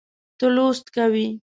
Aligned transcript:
ته 0.37 0.45
لوست 0.55 0.85
کوې 0.95 1.27